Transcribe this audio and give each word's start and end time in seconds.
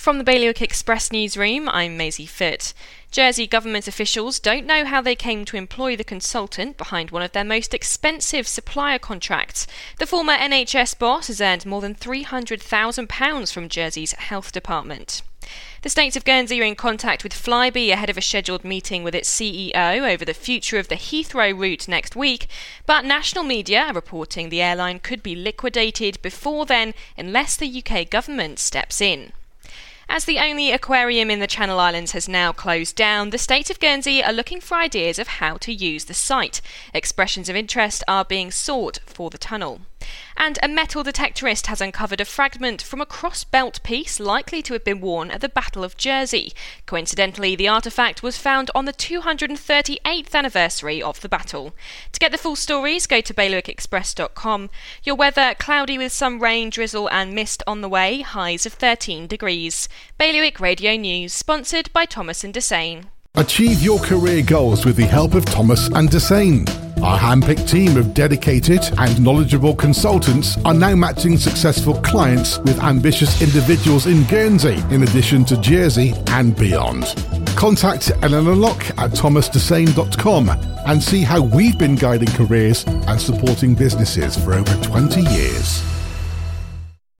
From 0.00 0.16
the 0.16 0.24
Bailiwick 0.24 0.62
Express 0.62 1.12
newsroom, 1.12 1.68
I'm 1.68 1.98
Maisie 1.98 2.24
Foote. 2.24 2.72
Jersey 3.10 3.46
government 3.46 3.86
officials 3.86 4.40
don't 4.40 4.64
know 4.64 4.86
how 4.86 5.02
they 5.02 5.14
came 5.14 5.44
to 5.44 5.58
employ 5.58 5.94
the 5.94 6.04
consultant 6.04 6.78
behind 6.78 7.10
one 7.10 7.20
of 7.20 7.32
their 7.32 7.44
most 7.44 7.74
expensive 7.74 8.48
supplier 8.48 8.98
contracts. 8.98 9.66
The 9.98 10.06
former 10.06 10.32
NHS 10.32 10.98
boss 10.98 11.26
has 11.26 11.42
earned 11.42 11.66
more 11.66 11.82
than 11.82 11.94
£300,000 11.94 13.52
from 13.52 13.68
Jersey's 13.68 14.12
health 14.12 14.52
department. 14.52 15.20
The 15.82 15.90
states 15.90 16.16
of 16.16 16.24
Guernsey 16.24 16.62
are 16.62 16.64
in 16.64 16.76
contact 16.76 17.22
with 17.22 17.34
Flybe 17.34 17.92
ahead 17.92 18.08
of 18.08 18.16
a 18.16 18.22
scheduled 18.22 18.64
meeting 18.64 19.04
with 19.04 19.14
its 19.14 19.28
CEO 19.28 20.10
over 20.10 20.24
the 20.24 20.32
future 20.32 20.78
of 20.78 20.88
the 20.88 20.94
Heathrow 20.94 21.54
route 21.54 21.88
next 21.88 22.16
week, 22.16 22.46
but 22.86 23.04
national 23.04 23.44
media 23.44 23.82
are 23.82 23.92
reporting 23.92 24.48
the 24.48 24.62
airline 24.62 24.98
could 24.98 25.22
be 25.22 25.34
liquidated 25.36 26.22
before 26.22 26.64
then 26.64 26.94
unless 27.18 27.54
the 27.54 27.84
UK 27.84 28.08
government 28.08 28.58
steps 28.58 29.02
in. 29.02 29.34
As 30.12 30.24
the 30.24 30.40
only 30.40 30.72
aquarium 30.72 31.30
in 31.30 31.38
the 31.38 31.46
Channel 31.46 31.78
Islands 31.78 32.10
has 32.12 32.28
now 32.28 32.50
closed 32.50 32.96
down, 32.96 33.30
the 33.30 33.38
state 33.38 33.70
of 33.70 33.78
Guernsey 33.78 34.24
are 34.24 34.32
looking 34.32 34.60
for 34.60 34.74
ideas 34.74 35.20
of 35.20 35.28
how 35.28 35.56
to 35.58 35.72
use 35.72 36.06
the 36.06 36.14
site. 36.14 36.60
Expressions 36.92 37.48
of 37.48 37.54
interest 37.54 38.02
are 38.08 38.24
being 38.24 38.50
sought 38.50 38.98
for 39.06 39.30
the 39.30 39.38
tunnel 39.38 39.82
and 40.40 40.58
a 40.62 40.68
metal 40.68 41.04
detectorist 41.04 41.66
has 41.66 41.82
uncovered 41.82 42.18
a 42.18 42.24
fragment 42.24 42.80
from 42.80 42.98
a 42.98 43.06
cross 43.06 43.44
belt 43.44 43.78
piece 43.82 44.18
likely 44.18 44.62
to 44.62 44.72
have 44.72 44.82
been 44.82 44.98
worn 44.98 45.30
at 45.30 45.42
the 45.42 45.50
Battle 45.50 45.84
of 45.84 45.98
Jersey. 45.98 46.54
Coincidentally, 46.86 47.54
the 47.54 47.68
artifact 47.68 48.22
was 48.22 48.38
found 48.38 48.70
on 48.74 48.86
the 48.86 48.94
238th 48.94 50.34
anniversary 50.34 51.02
of 51.02 51.20
the 51.20 51.28
battle. 51.28 51.74
To 52.12 52.18
get 52.18 52.32
the 52.32 52.38
full 52.38 52.56
stories, 52.56 53.06
go 53.06 53.20
to 53.20 53.34
bailiwickexpress.com. 53.34 54.70
Your 55.04 55.14
weather 55.14 55.54
cloudy 55.58 55.98
with 55.98 56.10
some 56.10 56.40
rain, 56.40 56.70
drizzle, 56.70 57.10
and 57.10 57.34
mist 57.34 57.62
on 57.66 57.82
the 57.82 57.88
way, 57.88 58.22
highs 58.22 58.64
of 58.64 58.72
13 58.72 59.26
degrees. 59.26 59.90
Bailiwick 60.16 60.58
Radio 60.58 60.96
News, 60.96 61.34
sponsored 61.34 61.92
by 61.92 62.06
Thomas 62.06 62.42
and 62.42 62.54
Dessain. 62.54 63.04
Achieve 63.34 63.82
your 63.82 63.98
career 63.98 64.42
goals 64.42 64.86
with 64.86 64.96
the 64.96 65.04
help 65.04 65.34
of 65.34 65.44
Thomas 65.44 65.88
and 65.88 66.08
Dessain. 66.08 66.79
Our 67.02 67.18
handpicked 67.18 67.68
team 67.68 67.96
of 67.96 68.12
dedicated 68.12 68.80
and 68.98 69.24
knowledgeable 69.24 69.74
consultants 69.74 70.58
are 70.64 70.74
now 70.74 70.94
matching 70.94 71.38
successful 71.38 71.94
clients 72.02 72.58
with 72.58 72.78
ambitious 72.82 73.40
individuals 73.40 74.06
in 74.06 74.24
Guernsey, 74.24 74.82
in 74.90 75.02
addition 75.02 75.44
to 75.46 75.60
Jersey 75.60 76.12
and 76.28 76.54
beyond. 76.54 77.04
Contact 77.56 78.10
Eleanor 78.22 78.54
Locke 78.54 78.90
at 78.98 79.12
thomasdessain.com 79.12 80.50
and 80.86 81.02
see 81.02 81.22
how 81.22 81.40
we've 81.40 81.78
been 81.78 81.94
guiding 81.94 82.30
careers 82.32 82.84
and 82.84 83.20
supporting 83.20 83.74
businesses 83.74 84.36
for 84.36 84.52
over 84.52 84.74
20 84.82 85.22
years. 85.22 85.99